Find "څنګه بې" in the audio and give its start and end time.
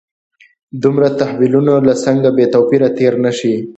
2.05-2.45